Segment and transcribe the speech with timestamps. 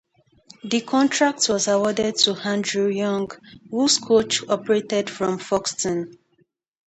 [0.63, 3.29] The contract was awarded to Andrew Young,
[3.69, 6.15] whose coach operated from Foxton.